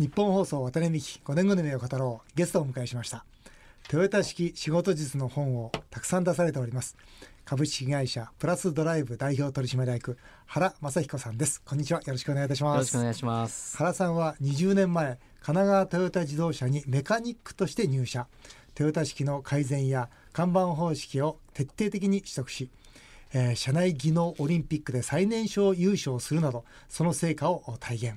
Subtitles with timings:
[0.00, 2.32] 日本放送渡辺美希5年後の夢を語ろう。
[2.34, 3.26] ゲストをお迎えしました。
[3.86, 6.96] トヨタ式仕事術の本をたくさん出されております。
[7.44, 10.16] 株式会社プラスドライブ代表取締役
[10.46, 11.60] 原正彦さんです。
[11.66, 12.00] こんにちは。
[12.00, 12.74] よろしくお願いいたします。
[12.76, 13.76] よろしくお願いします。
[13.76, 18.26] 原さんは20年前神奈川トヨタ自動車にメカニックとして入社。
[18.74, 22.70] トヨタ式の改善や看板方式を徹底的に取得し、
[23.34, 28.14] えー、社内技能オリンピックで最年少優勝するなどその成果を体現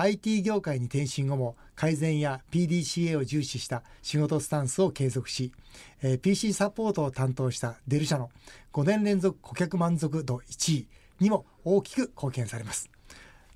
[0.00, 5.52] IT 業界に転身後も改善や PDCA を重視した仕事スタンスを継続し、
[6.02, 8.30] えー、PC サポートを担当したデル社の
[8.72, 10.86] 5年連続顧客満足度1位
[11.20, 12.90] にも大きく貢献されます。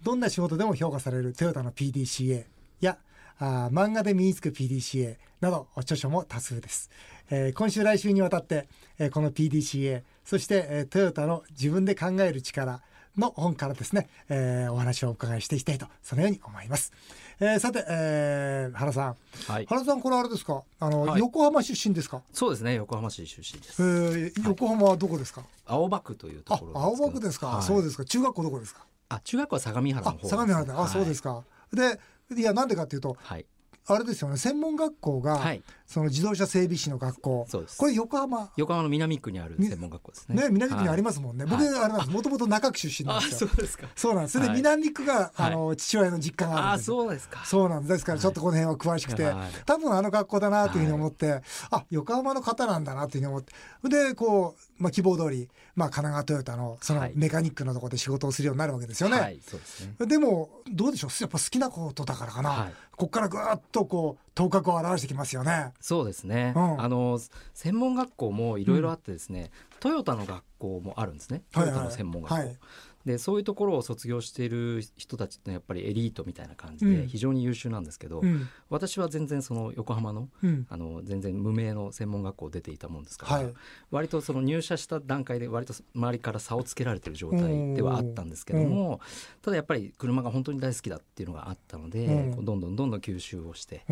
[0.02, 2.44] どんな仕事でも評価されるトヨタの PDCA
[2.82, 2.98] や
[3.38, 6.90] あ漫画で身につく PDCA など著書も多数です。
[7.30, 12.82] えー、今週来週にわたって、えー、この PDCA そして、えー、トヨタの自分で考える力
[13.16, 16.92] の本からですね、えー、お話をお伺いしていきたいとそのように思います。
[17.40, 19.16] えー、さて、えー、原さん、
[19.48, 20.62] はい、原さんこれあれですか？
[20.78, 22.22] あの、はい、横浜出身ですか？
[22.32, 28.04] そうですね横浜市出身です、えー、横浜はどこですか、青葉区というところ青葉区ですか、はい、そうですか。
[28.04, 28.86] 中学校どこですか？
[29.08, 31.42] あ中学校は相模原の方相模原であ、そうですか。
[31.72, 31.98] で
[32.36, 33.44] いやなんでかっていうと、はい、
[33.86, 34.36] あれですよね。
[34.36, 37.46] 専門学校が、はい、その自動車整備士の学校。
[37.78, 38.50] これ横浜。
[38.56, 40.42] 横浜の南区にある専門学校ですね。
[40.42, 42.10] ね南区にありますもんね、はい、僕あす。
[42.10, 43.48] もともと中区出身なんですよ。
[43.48, 43.88] そうですか。
[43.94, 44.38] そうなんです。
[44.38, 47.44] それで南区が、あの父親の実家があるんですそうですか。
[47.44, 48.04] そうなんです。
[48.04, 49.32] からちょっとこの辺は詳しくて、
[49.66, 53.52] 多分あの学校だなというふうに思って、あ横浜の方なんだなというふうに思って
[53.88, 59.20] でこう、まあ、希望通り、まあ、神奈川トヨタのそのメカニックのところで仕事をするようになるわけですよね。
[59.20, 60.06] はい、そうですね。
[60.06, 61.10] でもどうでしょう？
[61.20, 65.72] やっぱ好きなことだからかな、はい、ここからぐっとこう頭角を現してきますよね。
[65.80, 67.18] そうですね、うん、あの
[67.54, 71.42] 専門学校もいろいろあってですね、うん、トヨタの学校もあるんですね。
[71.52, 72.34] トヨタの専門学校。
[72.36, 72.56] はいはい
[73.04, 83.54] でそういうところを卒業している人たちってやっぱりエリートみたいな感じで非常に優秀なんですけど、うん、私は全然その横浜のうん、あの全然無名の専門学校を出ていたもんですから、はい、
[83.90, 89.00] 割とその入社した段階で割と周りから差をつけられてる状態ではあったんですけども、
[89.42, 93.84] ただやっぱり車が本当に大好きだっていうのがあったので、どんどんどんどん吸収をして。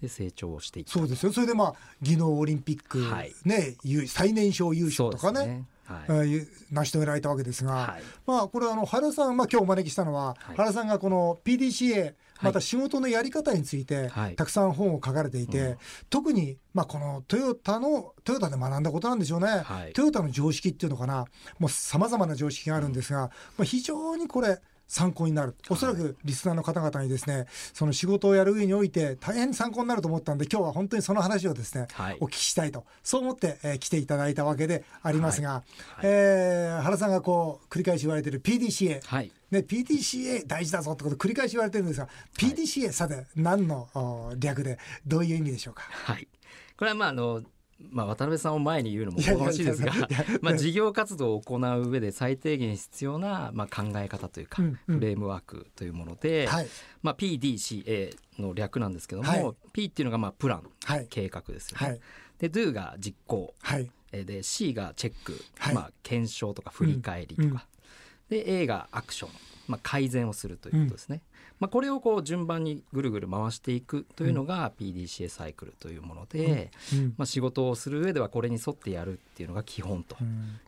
[0.00, 1.32] で成長していそうですよ。
[1.32, 15.76] それでまあ技能オリンピック、はい、ね最年少優勝とかねはい、成し遂げられたわけですが、はい、まあこれあの原さん、まあ、今日お招きしたのは、はい、原さんがこの PDCA また仕事のやり方について、たくさん本を書かれていて、うん、
[16.10, 19.48] 特に、まあ、このトヨタのトヨタで学んだことなんでしょうね、
[19.94, 21.26] トヨタの常識っていうのかな。
[21.58, 24.60] もうさまざまな常識があるんですが、まあ、非常にこれ
[24.94, 25.56] 参考になる。
[25.70, 32.84] おそらくリスナーの方々にですねその仕事をやる上において大変参考になると思ったんで今日は本当にその話をですね、はい、お聞きしたいと。
[33.02, 35.58] そう思って、えー、来ていただいたわけでありますが、はい。
[35.58, 35.64] はい、
[36.04, 43.88] えー、原さんがこう繰り返し言われている PDCA、はい、ね、PDCA 大事だぞってこと繰り返し言われてるんですが PDCA さて何の
[44.38, 46.28] 略でどういう意味でしょうか、はい、
[46.76, 47.42] これはまああの
[47.90, 49.92] まあ、渡辺さんを前に言うのもおこがましいですが
[50.40, 56.48] まあ事業活動を行う上で最低限必要なまあ考え方というか、フレームワークというもので、
[57.02, 60.62] まあ、PDCA の略なんですけども、P っていうのがまあプラン、
[61.10, 62.00] 計画ですよね。
[62.38, 63.54] で Do が実行、
[64.12, 65.40] で C がチェック、
[65.74, 67.66] まあ、検証とか振り返りとか、
[68.28, 69.30] で A がアクション、
[69.68, 71.22] まあ、改善をするということですね。
[71.60, 76.70] まあ、これをこう順番にぐるぐる回していくというのが PDCA サイクルというもので、
[77.16, 80.16] まあ、仕事をする上ではこれに沿ってやるっていうのが基本と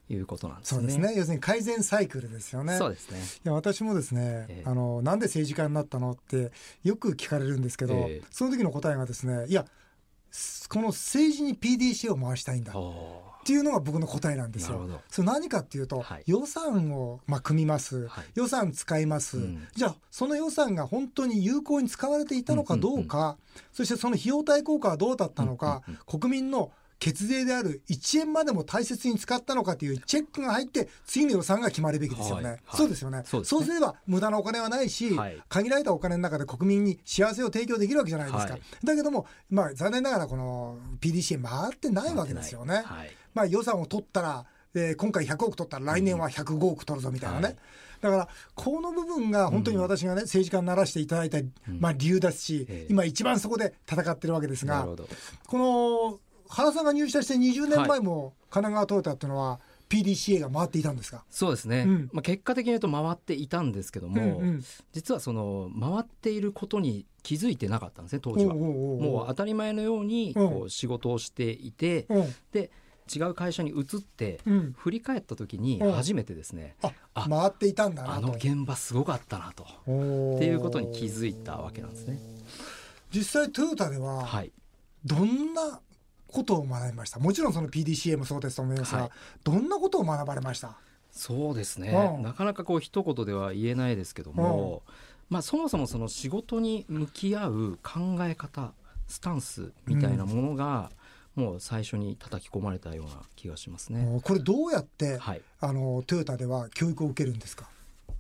[0.09, 0.81] いうことなんですね。
[0.81, 1.15] そうですね。
[1.17, 2.77] 要するに改善サイクルですよね。
[2.79, 3.19] そうですね。
[3.19, 6.53] いや私もですね、えー、あのなんで政治家になったのって
[6.85, 9.67] よく聞かれるんですけど、えー、その時の答えがですねいや
[10.69, 12.73] この政治に PDCA を回したいんだ。
[13.47, 15.01] っていうのが僕の答えなんですよ。
[15.09, 23.25] それ何かっていうと、はい、予算をまあ組みます、はい、予算使います、うん、じゃあその予算が本当に有効に使われていたのかどうか、うん。
[23.25, 23.29] うん。
[23.29, 23.37] うん、
[23.73, 25.95] そしてその費用対効果はどうだったのか、うん。
[25.95, 26.01] うん。
[26.01, 32.45] うん、国民の血税である1円までも大切に使ったのかというチェックが入って次の予算が決まるべきですよね。
[32.45, 32.53] はい。
[32.53, 33.23] はい、そうですよね。
[33.25, 38.59] そう、ね、そうすれば無駄なお金はないし、はい、限られたお金の中で国民に幸せを提供できるわけじゃないですか。
[38.85, 42.85] だけども、まあ、残念ながらこの PDCA 回ってないわけですよね。
[43.35, 44.47] まあ、予算を取ったら
[44.77, 47.57] えー、今回100億取ったら来年は105億取るぞみたいなね、
[48.01, 51.39] だからこの部分が本当に私がね、政治家にならせていただいた、
[51.81, 54.87] まあ、理由ですし、今一番そこで戦ってるわけですが
[55.47, 61.25] この原さんが入社して20年前も神奈川トヨタっていうのは PDCA が回っていたんですか？
[61.31, 68.55] そうですね、うん、まあ、結果的に言うと回っていたんですけども、うんうん、実はその回っていることに気づいてなかったんですね当時は。
[68.55, 72.07] もう当たり前のようにこう仕事をしていて、
[72.53, 72.71] で
[73.15, 74.41] 違う会社に移って
[74.75, 79.63] 振り返った時に初めてですね、うん、あ回っていたんだあの現場すごかったなと。
[79.63, 79.67] っ
[80.41, 82.19] ていうことに気づいたわけなんですね。
[83.13, 84.51] 実際トヨタでは、はい、
[85.05, 85.81] どんな
[86.37, 87.19] ことを学びました。
[87.19, 89.11] もちろんその PDCA もそうですと思いますが、はい、
[89.43, 90.77] どんなことを学ばれました？
[91.11, 91.89] そうですね、
[92.19, 94.93] うん、なかなかこう一言では言えないですけども、うん、
[95.31, 98.73] まあ、そもそもその仕事に向き合う考え方
[99.09, 100.91] スタンスみたいなものが、
[101.35, 104.21] もう最初に叩き込まれたような気がしますね。
[104.23, 107.69] これどうやって、はい、あのトヨタでは教育を受けるんですか？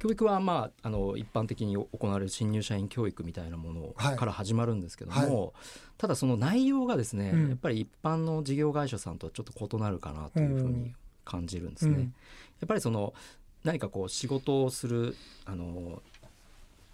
[0.06, 5.52] 教育は、まあ、あの一般的に行われる新入社員教育みたいなものから始まるんですけども、はい、
[5.98, 10.94] ただその内容がですね、うん、やっぱり一般の事業会社さんとはちょっと異なるかなというふうに
[11.24, 11.94] 感じるんですね。
[11.94, 12.06] うん、や
[12.64, 13.14] っぱりその
[13.64, 16.00] 何かこう仕事をするあの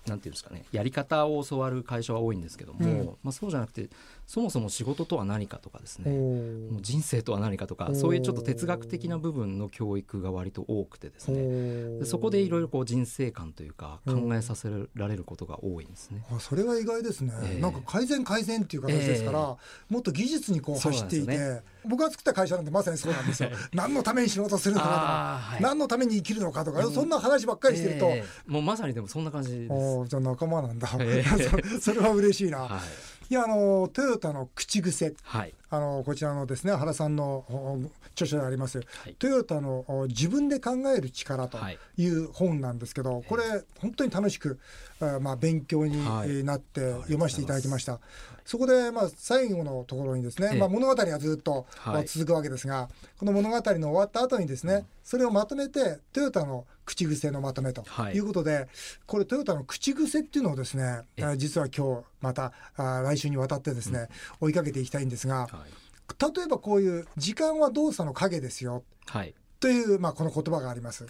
[0.06, 3.88] なんていうんですかねやり方を教わる会社は多いんですけども、うん、まあ、そうじゃなくて
[4.26, 16.24] そもそも仕事とは何かとかですねもう人生とは何かとかそういうちょっと哲学的な部分の教育が割と多くてですねでそこでいろいろこう人生観というか考えさせられることが多いんですね。
[16.30, 19.56] あそれは意外ですね、えー、なんか改善改善っていう形ですから、えー、
[19.88, 23.50] もっと技術にこう走っていて、ね、僕が作った会社なんてまさにそうなんですよ。
[23.72, 29.68] 何のために仕事するのかとか、はい、何のために生きるのかとか、そんな話ばっかりしてると、えー、もうまさにでもそんな感じです
[30.06, 30.88] じゃあ仲間なんだ、
[31.80, 32.60] それは嬉しいな。
[32.60, 32.80] はい。
[33.30, 37.46] いやあのトヨタの口癖、はい、あのこちらのですね原さんの
[38.12, 41.58] 著書であります、はい、トヨタの自分で考える力と
[41.96, 42.06] い。
[42.06, 43.44] う本なんですけど、これ
[43.80, 44.58] 本当に楽しく、
[45.20, 48.00] まあ、勉強になって読ませていただきました。
[48.44, 51.66] そこで、まあ、最後のところにですね、まあ、物語はずっと、
[52.06, 58.18] 続くわけですが、この物語の終わった後にですね、それをまとめてトヨタの口癖のまとめとい。
[58.18, 58.68] うことで、
[59.06, 61.02] これトヨタの口癖っていうのをですね
[61.36, 64.08] 実は今日またあ来週にわたってですね、
[64.40, 65.48] 追いかけていきたいんですが、
[66.18, 68.84] 例えばこういう「時間は動作の影ですよ」
[69.60, 71.06] という、まあ、この言葉があります。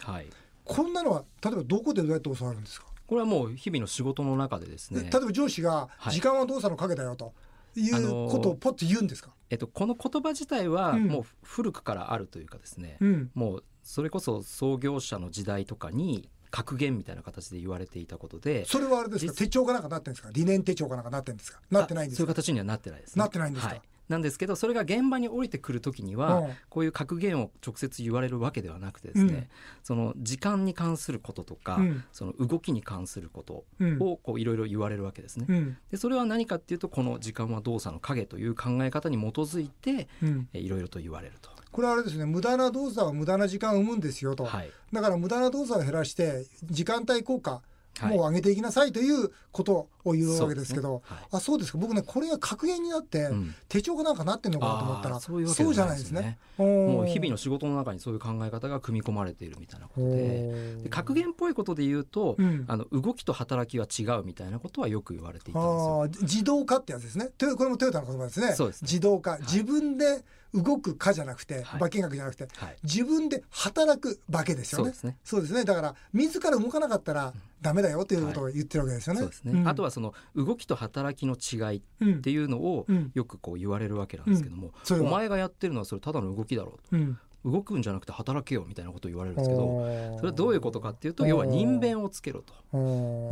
[0.64, 2.86] こんなのは例えばどこでどうやって教わるんですか？
[3.06, 5.02] これはもう日々の仕事の中でですね。
[5.02, 7.32] 例えば上司が「時間は動作の影だよ」と。
[7.74, 19.32] いうことをポッと言うんですか、えっと、この言葉自体はもう古くからあるというかですね、うん、もうそれこそ創業者の時代とかに格言みたいな形で言われていたことでそれはあれですか？
[19.32, 20.28] 手帳かなんかなってるんですか？
[20.34, 21.62] 理念手帳かなんかなってるんですか？
[21.70, 29.46] なってないんですそういう形にはなってないです、ね、なってないんですか、はいなんですけどそれが現場に降りてくる時には、うん、こういう格言を直接言われるわけではなくてですね、うん、
[29.82, 33.64] その時間に関することとか、うん、その動きに関すること
[34.00, 35.78] をこういろいろ言われるわけですね。
[35.90, 40.08] でそれは何かっていうとこの時間は動作の影という考え方に基づいて、
[40.52, 41.50] いろいろと言われると。
[41.72, 47.62] これはあれですね無駄な動作は無駄な時間を生むんですよと、はい、だから無駄な動作を減らして時間帯効果
[48.08, 51.00] もう上げていきなさいということを言うわけですけど、ね。
[51.04, 51.78] はい、あそうですか。
[51.78, 53.30] 僕ねこれが格言になって、
[53.68, 56.38] 手帳かなんかなってんのかなと思ったらそうじゃないですね。
[56.58, 66.22] もう日々の仕事の中にそういう考え方が組み込まれているみたいなことでで格言っぽいことで言うと、うん、あの動きと働きは違うみたいなことはよく言われていたんですよ。
[66.22, 67.30] 自動化ってやつですね。
[67.56, 74.92] これもトヨタの言葉ですね、ね、自動化、はい、自分で動くかじゃなくて、馬券学じゃなくて、はい、自分で働く化けですよね。
[75.24, 75.64] そうですね。
[75.64, 79.22] だから自ら動かなかったらダメだよということを言ってるわけですよね。
[79.22, 79.60] はい、ね。
[79.60, 84.96] うん、あとはその動きと働きの違いっていうのをよくこう言われるわけなんですけども、うん。
[84.98, 86.96] うん、お前がやってるのはそれただの動きだろうと。
[87.44, 92.54] 動くんじゃなくて働けよみたいなことを言われるんですけどそれはどういうことかっていうと要は人弁をつけろと。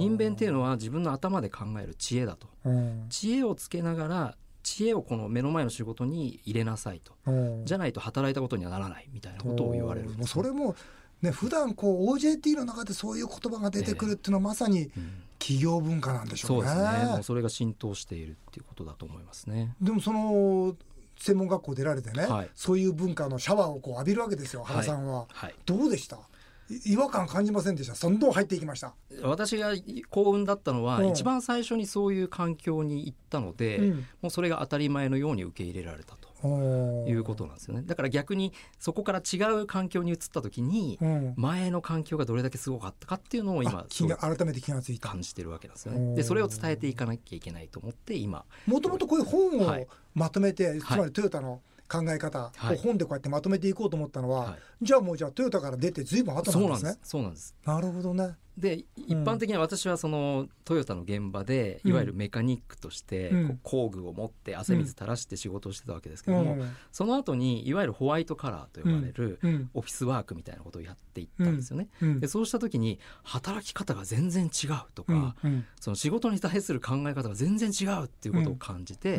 [0.00, 2.48] 人弁っていうのは自分の頭で考える知恵だと。
[3.08, 7.14] 知恵をつけながら知恵をこの目の前の仕事に入れなさいと、
[7.64, 10.74] じゃないと働いたことにはならないみたいなことを言われるもうそれも
[11.22, 14.90] ね普段こう OJT の中でそういう言葉が出てくるっていうのはまさに
[15.38, 16.68] 企業文化なんでしょうね。
[16.68, 17.04] そうですね。
[17.12, 19.74] もうそれが浸透しているっていうことだと思いますね。
[19.80, 20.76] でもその
[21.18, 25.26] 専門学校出られてね、はい、そういう文化のシャワーをこう浴びるわけですよ原さんは、はい。
[25.32, 26.18] はい、どうでした？
[26.86, 27.94] 違和感感じませんでした？
[27.94, 28.94] どんどん入っていきました。
[29.22, 29.74] 私が
[30.08, 37.82] 幸運だったのは、うん、一番最初にそういう環境に行ったので、うん、もうそれが当たり前のように受け入れられたということなんですよね。
[37.84, 40.98] だから逆にそこから違う環境に移った時に、
[41.36, 43.84] 前の環境がどれだけすごかったかっていうのを今
[44.18, 45.10] 改めて気がついた。
[45.10, 46.14] 感じてるわけなんですよね。
[46.14, 48.44] でそれを伝えていかなきゃいけないと思って今。
[48.66, 56.96] もともとこういう本をまとめて、はい、つまりトヨタの考え方を本でこうやってまとめていこうと思ったのは、はい、じゃあもうじゃあトヨタから出てずいぶん後なんですね。
[57.02, 57.56] そうなんです。
[57.66, 58.36] なるほどね。
[58.56, 63.32] で一般的には私はそのトヨタの現場でいわゆるメカニックとして
[63.62, 66.58] 工具を持って汗水垂らして仕事をしてたわけですけども、
[66.92, 69.38] その後にいわゆるホワイトカラーと呼ばれる
[69.72, 71.88] オフィスワークみたいなことをやっていったんですよね。
[72.20, 75.34] でそうした時に働き方が全然違うとか、
[75.80, 79.18] その仕事に対する考え方が全然違うっていうことを感じて、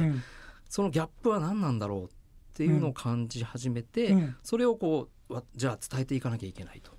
[0.70, 2.21] そのギャップは何なんだろうって
[2.66, 6.92] っていうのを感じ始めて、うん、それをこうじゃあ伝えていかなきゃいけないと。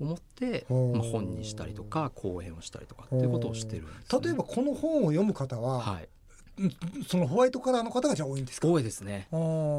[0.00, 6.08] 思って、まあ、本にしたりとか講演をしたりとかっていうことをしてるんです、ね、例えばこの本を読む方は、はい、
[7.06, 8.66] そのホワイトカラーの方がじゃ多いんですか？
[8.66, 9.28] 多いですね。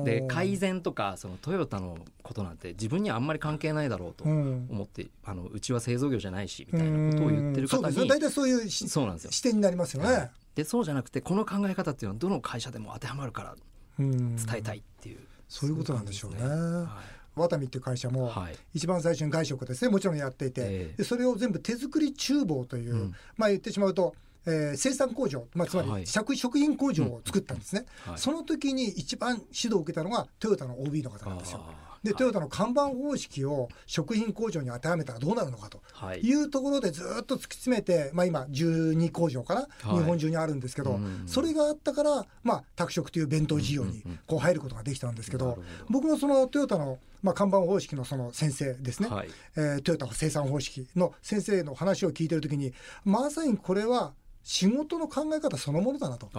[0.05, 9.31] で改善とかそのトヨタのことなんて自分にはあんまり関係ないだろうと思って、うん、あのうちは製造業じゃないしみたいなことを言ってる方にそう大体そういうそうなんですよ。
[9.33, 13.55] 視点になりますよね、はい、でそうじゃなくてこの考え方っていうのはどの会社でも当てはまるから
[13.97, 15.19] 伝えたいっていう。
[15.47, 16.41] そういうことなんでしょうね。
[16.41, 17.39] はい。
[17.39, 18.31] ワタミっていう会社も
[18.73, 24.15] 一番最初に外食ですねもちろんやっていて、でそれを全部手作り厨房という、うん、まあ言ってしまうと
[24.47, 31.65] えー、生産工場、まあ、つまり食食品工場を作ったんですね、はい、その時に一番指導を受けたのがトヨタの OB の方なんですよ。
[32.05, 35.81] でトヨタの看板方式を食品工場に当てはめたらどうなるのかと
[36.21, 36.33] い。
[36.35, 45.57] うところでずっと突き詰めて、まあ、今12工場かな、日本中にあるんですけど、それがあったから、まあ、宅食という弁当事業にこう入ることができたんですけど、
[45.89, 52.71] 僕もそのトヨタのまあ、看板方式のその先生ですね、はい、えー、トヨタ生産方式の先生の話を聞いてるときに
[53.03, 54.13] まさにこれは
[54.45, 56.29] 仕事の考え方そのものだなと。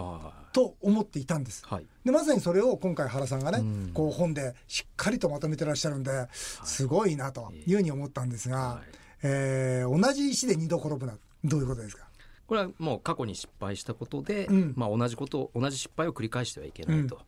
[0.53, 3.59] と思っていたんです、はい、でまさにそれを今回原さんがね、
[3.91, 8.89] うこう本でしっかりとまとめてらっしゃるんですごいなというふうに思ったんですが、はい、
[9.23, 12.07] えー、同じ石で二度転ぶなどういうことですか？
[12.47, 17.17] これはもう過去に失敗したことで、うん、まあ、同じこと同じ失敗を繰り返してはいけないと。
[17.17, 17.23] うん。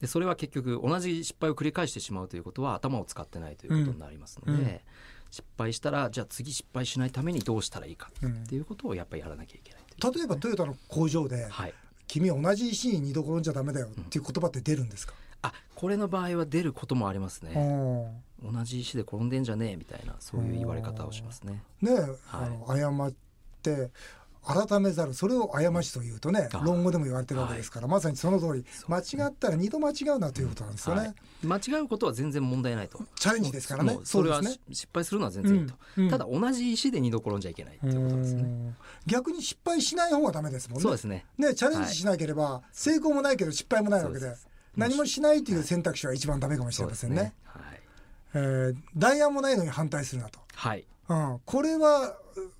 [0.00, 4.80] でそれは結局同じ失敗を繰り返してしまうということは頭を使ってないということになりますので、うん、
[5.30, 9.77] 失敗したらじゃあ次失敗しないためにどうしたらいいかっていうことをやっぱりやらなきゃいけない。
[10.02, 11.74] 例えばトヨタの工場で、はい、
[12.06, 15.14] 君は同じ石に二度転んじゃダメだよっていう言葉って出るんですか、
[15.44, 17.52] うん、あこれの場合は出ることもありますね。
[18.42, 21.62] 同じ石で転んでんじゃねえみたいなそういう言われ方をしますね。
[21.82, 23.12] ね、はい、あの謝っ
[23.62, 23.90] て
[24.48, 33.00] 改めざるそれを過ちというとね論語でも言われてるわけですから、はい、まさにその通り間違ったら二度間違うなということなんですよね、はい、間違うことは全然問題ないと。
[33.16, 33.98] チャレンジですからね。
[34.04, 38.74] それは、失敗するのは全然いいと、うんうん、ただ同じ石で二度転んじゃいけないっていうことですね。
[39.06, 40.82] 逆に失敗しない方がダメですもんね。
[40.82, 41.26] そうですね。
[41.36, 44.34] ねチャレンジしなければ、はい、成功もないけど失敗もないわけで
[44.76, 47.16] 何もしないという選択肢は一番ダメかもしれませんね。
[47.16, 47.80] ね、はい。
[48.34, 50.40] えー、代案もないのに反対するなと。
[50.54, 50.86] はい。
[51.08, 52.16] うん、これは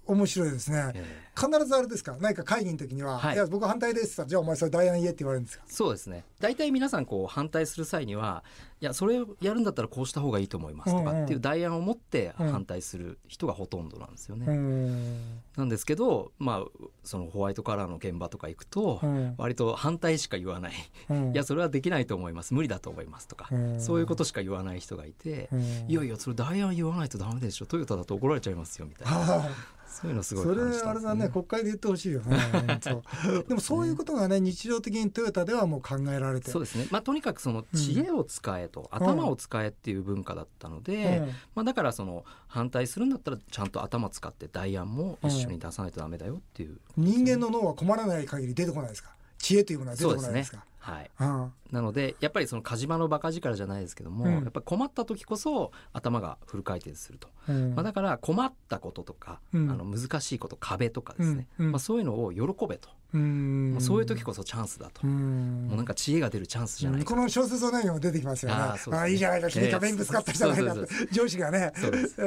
[0.09, 5.65] 面白いですね、えー、必ずあれですか何か会議の時には「はい、いや僕反対です」じゃあお前それ代案言えって言われるんですか？
[5.69, 6.25] そうですね。
[6.41, 8.43] 大体皆さんこう反対する際には
[8.81, 14.47] いやそれをやるんだったらこうした方がいいと思いますとかっていう代案を持って反対する人がほとんどなんですよね。
[14.47, 19.01] うん、なんですけど、まあ、そのホワイトカラーの現場とか行くと
[19.37, 20.73] 割と反対しか言わない、
[21.11, 22.55] うん、いやそれはできないと思います。
[22.55, 23.49] 無理だと思いますとか、
[23.79, 25.49] そういうことしか言わない人がいて、
[25.89, 27.67] いやいやそれ代案言わないとダメでしょ。
[27.67, 29.51] トヨタだと怒られちゃいますよみたいな。
[29.89, 32.37] そういうのすごい、ね、それあれだね国会で言ってほしいよね。
[33.49, 36.51] でもそういうことがね日常的にトヨタではもう考えられて。
[36.51, 36.87] そうですね。
[36.91, 49.11] まあとにかくその知恵を使えと、うん、頭を使えっていう文化だったので、うん、まあだからその反対するんだったらちゃんと頭使って代案も一緒に出さないとダメだよっていう、うん、人間の脳は困らない限り出てこないですか？
[49.39, 50.65] 知恵というものは出てこないですか？
[50.93, 62.89] はい、うん、なのでやっぱりその火島のバカ力じゃないですけども、うん、やっぱ困った時こそ頭がフル回転すると、うん、まあ、だから困ったこととか、あの難しいこと壁とかですね、まあ、そういうのを喜べと。
[63.11, 65.07] もうそういう時こそチャンスだと。
[65.07, 68.57] もうなんか知恵が出るチャンスじゃないこの小説の内容も出てきますよね。
[68.59, 69.49] ああいいじゃないか。
[69.49, 70.75] 君壁にぶつかったじゃないか
[71.11, 71.73] 上司がね。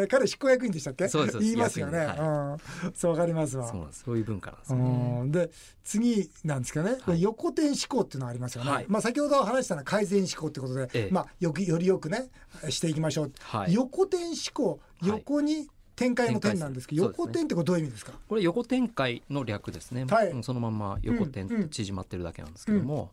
[0.09, 1.07] 彼執行役員でしたっけ？
[1.39, 3.71] 言いますよね、はい、そうわかりますわ。
[3.91, 5.23] そういう文化なんですね。
[5.27, 5.51] で
[5.83, 12.29] 次なんですかね、はい、横転思考っていうのがありますよね、はい、まあ先ほど話したのは改善思考ってことで、ええ、まあよくよりよくね
[12.69, 13.31] していきましょう、
[13.69, 18.13] 横転思考横に、展開の点なんですけど、横転ってこれどういう意味ですか？
[18.27, 23.09] これ横展開の略ですね、はい、そのまま横転って縮まってるだけなんですけども、うんうん、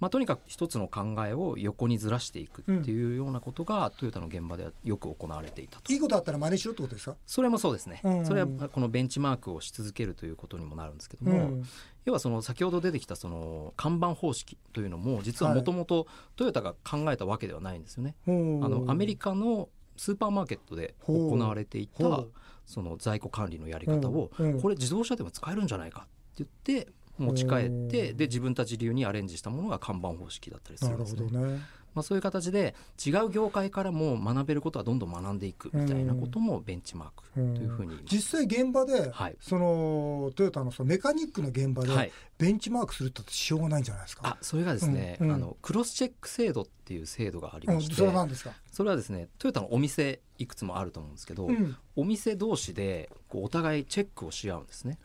[0.00, 5.92] まあ、とにかく一つの考えを横にずらしていくっていうようなことが、トヨタの現場ではよく行われていたと。
[5.92, 7.16] いいことあったら真似しろってことですか？
[7.26, 11.64] それもそうですね、うん、それはこのベンチマークをし続けるということにもなるんですけども、うん、
[12.04, 18.14] 要はその先ほど出てきたその看板方式というのも実はもともとトヨタが考えたわけではないんですよね。
[18.26, 22.24] はい、あのアメリカのスーパーマーケットで行われていた
[22.66, 24.30] その在庫管理のやり方を
[24.62, 26.88] これ自動車でも使えるんじゃないかって言って
[27.18, 31.60] 持ち帰ってで自分たち流にアレンジしたものが看板方式だったりするんですね。
[31.94, 48.52] まあ、そういう形で違う業界からも学べることはどんどん学んでいくみたいなこともベンチマークというふうに、実際現場で、はい、そのトヨタのそのメカニックの現場でベンチマークするってしようがないんじゃないですか、あそれがですね、うんうん、あのクロスチェック制度ってっていう制度がありまして、それはですか。
[48.72, 54.98] それはですねトヨタのお店いくつもあると思うんですけど、うん、お店同士でこうお互いチェックをし合うんですね。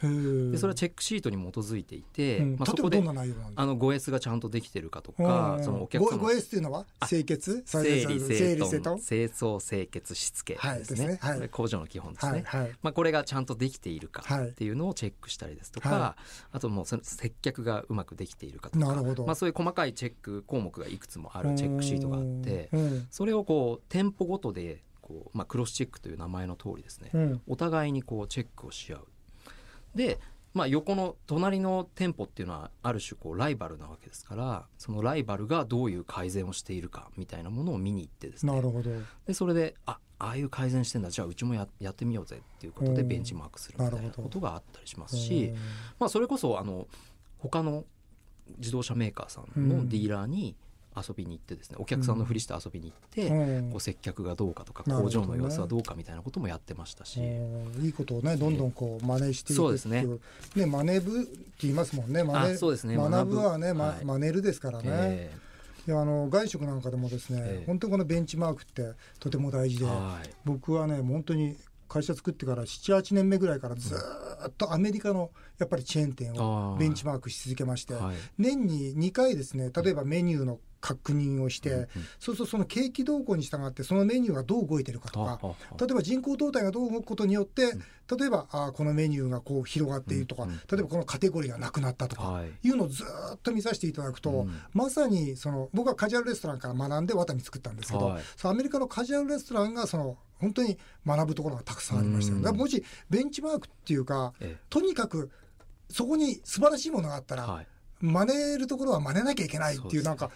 [0.52, 3.02] でそれはチェックシートに基づいていて、うん、まあ、そこであ
[3.66, 7.64] の 5S がちゃんとできてるかとかそのお客さん 5S っていうのは清潔？
[7.66, 11.48] 整理整頓清掃清潔しつけですね,、はい、ね。
[11.48, 16.16] 工場の基本ですね、はいはい、まあ、これがちゃんとできているかっていうのをチェックしたりですとか、
[16.52, 18.86] あともうその接客がうまくできているかとか
[19.26, 22.70] まあ、そういう細かいチェック項目がいくつもあるチェックシートがあって
[23.10, 29.08] それをこう店舗ごとでこう、まあ、クロスチェックという名前の通りですね、うん、お互いにこうチェックをし合う。
[29.96, 30.20] で、
[30.54, 38.54] まあ、横の隣の店舗っていうのはある種こうライバルなわけですからそのライバルがどういう改善をしているかみたいなものを見に行ってですね。
[38.54, 38.90] なるほど。
[39.28, 41.10] でそれであああいう改善してんだ。
[41.10, 45.54] じゃあうちもややってみようぜっていうことでベンチマークするみたいなことがあったりしますし、
[46.00, 46.88] まあ、それこそあの
[47.40, 47.84] 他の
[48.58, 50.56] 自動車メーカーさんのディーラーに、
[50.96, 57.20] 遊びに行ってですねお客さんのふりして遊びに行って、うん、こう接客がどうかとか工場の様子はどうかみたいなこともやってましたし、
[57.82, 60.06] いいことをねどんどんこう真似していくそうですね。
[60.56, 62.24] ね真似部って言いますもんね。
[62.24, 62.96] 真似そうですね。
[62.96, 64.84] 学ぶはね、まはい、真似るですからね。
[64.86, 65.54] えー
[65.86, 71.58] いやあの外食なんかでもですね、えー、本当にこのベンチマークってとても大事で、はい、僕はね本当に
[71.90, 81.88] 会社作ってから78年目ぐらいからずっとアメリカのやっぱりチェーン店をベンチマークし続けまして、はい、年に2回ですね例えばメニューの確認をして、うんうん、
[82.20, 85.40] そうするとその景気動向に従ってそのメニューがどう動いてるかとか
[85.80, 87.72] 例えば人口動態がどう動くことによって、
[88.18, 92.70] 例えばあこのメニューがこう広がっているとか、例えばこのカテゴリーがなくなったとか、い。
[92.70, 104.34] うのをずっと見させていただくと、まさにその僕はカジュアルレストランから学んでワタミ作ったんですけど、アメリカのカジュアルレストランがその本当に学ぶところがたくさんありましたよ、もしベンチマークっていうか、
[104.70, 105.32] とにかく
[105.90, 107.68] そこに素晴らしいものがあったら、はい、
[108.02, 110.32] 真似るところは真似なきゃいけないっていうなんか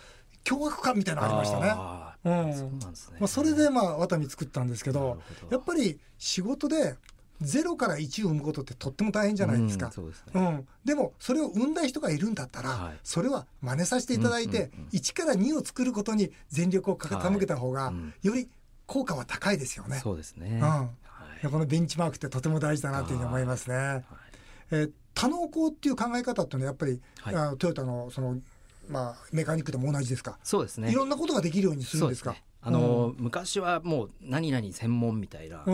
[0.48, 2.44] 驚愕感みたいなのがありましたね。
[2.46, 3.18] うん、そうなんですね。
[3.20, 6.96] まあそれでまあワタミ作ったんですけど、やっぱり仕事で
[7.42, 9.92] ゼロから1を生むことってとっても大変じゃないですか。
[9.96, 18.50] うん、でねうん、でもそれを生んだ人がいるんだったら、はい、それは真似させていただいて、うんうんうん、1から2を作ることに全力を傾けた方が、より
[18.88, 20.00] 効果は高いですよね。
[20.00, 20.62] そうですね。
[21.44, 21.51] うん。
[21.51, 23.75] このベンチマークってとても大事だなというふうに思いますね。
[23.75, 24.04] はい、
[24.72, 28.38] えー、多能工っていう考え方っていうのはやっぱり、はい、あトヨタのその
[28.88, 30.39] まあメカニックでも同じですか。
[30.44, 30.91] そうですね。
[30.91, 32.35] いろんなことができるようにするんですか。
[32.61, 35.66] あの、うん、昔はもう何々専門みたいな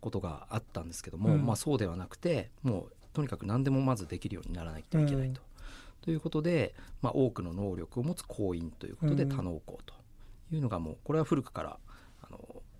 [0.00, 5.40] ことがあったんですけども、うん、まあそうではなくてもうとにかく何でもまずできるようにならないといけないと。
[5.40, 9.94] うん、ということで、まあ、多くの能力を持つ行員ということで多能工と
[10.54, 11.78] いうのがもうこれは古くから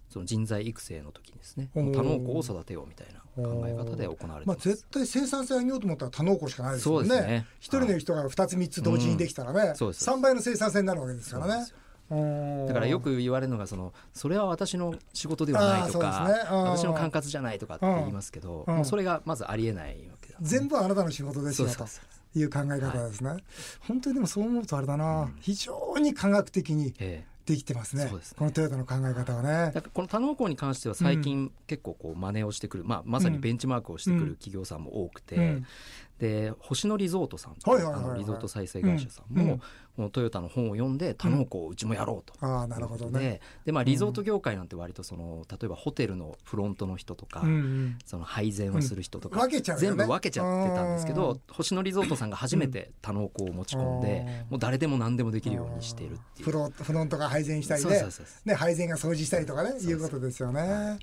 [0.08, 7.46] その人材育成の時にですね多能工を育てようみたいな考え方で行われてまあ、絶対生産性上げようと思ったら多能工しかないですよね。
[7.60, 11.66] 一、ね、人の人が2つ3つ同時にできたらね、はい、3倍の生産性になるわけですからね。
[12.10, 23.44] だからよく言われるのがそのそれは私の仕事ではないとか、ね、私の管轄じゃないとかって言いますけど、もうそれがまずありえないわけだ、ね、全部あなたの仕事ですよという考え方ですね、はい、
[23.80, 29.72] 本当にでもそう思うとあれだな、うん、非常に科学的に、ええできてますね、ね、このトヨタの考え方はね。
[29.94, 35.66] この多能工に関しては最近結構こう真似をしてくる、うん、まあ、まさにベンチマークをしてくる企業さんも多くて、うん、
[36.18, 39.60] で星野リゾートさんあのリゾート再生会社さんも、
[39.96, 43.40] このトヨタの本を読んで多能工をうちもやろうと、あなるほどね。
[43.64, 47.42] でまあリゾート業界なんて割とその例えばホテルのフロントの人とか、
[48.04, 56.44] その配膳をする人とか、全部分けちゃってたんですけど星野リゾートさんが初めて多能工を持ち込んで、もう誰でも何でもできるようにしているっていう。
[56.46, 58.04] フロフロントが配膳したりね。
[58.44, 60.98] ね配膳が掃除したりとかねいうことですよね。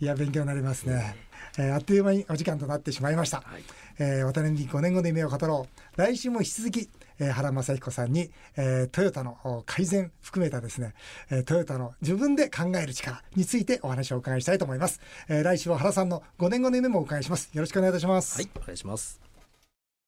[0.00, 1.16] いや勉強になりますね、
[1.58, 3.62] えー、あっという間にお時間となってしまいました、はい。
[3.98, 6.00] えー、渡辺に5年後の夢を語ろう。
[6.00, 10.94] 来週も引き続き、えー、原正彦さんに、えー、トヨタの改善含めたですね、
[11.30, 17.50] えー、トヨタの自分で考える力についてお話をお伺いしたいと思います、えー、来週は原さんの5年後の夢もお伺いします。
[17.52, 18.36] よろしくお願いいたします。
[18.36, 19.29] はいお願いします